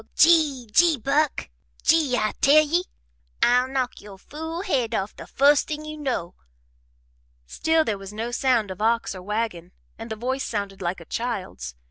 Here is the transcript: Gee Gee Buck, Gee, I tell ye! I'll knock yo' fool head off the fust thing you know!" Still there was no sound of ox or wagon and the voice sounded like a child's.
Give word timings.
Gee 0.15 0.67
Gee 0.73 0.97
Buck, 0.97 1.47
Gee, 1.83 2.17
I 2.17 2.31
tell 2.41 2.65
ye! 2.65 2.85
I'll 3.43 3.67
knock 3.67 4.01
yo' 4.01 4.17
fool 4.17 4.63
head 4.63 4.95
off 4.95 5.15
the 5.15 5.27
fust 5.27 5.67
thing 5.67 5.85
you 5.85 5.95
know!" 5.95 6.33
Still 7.45 7.85
there 7.85 7.99
was 7.99 8.11
no 8.11 8.31
sound 8.31 8.71
of 8.71 8.81
ox 8.81 9.13
or 9.13 9.21
wagon 9.21 9.73
and 9.99 10.09
the 10.09 10.15
voice 10.15 10.43
sounded 10.43 10.81
like 10.81 11.01
a 11.01 11.05
child's. 11.05 11.75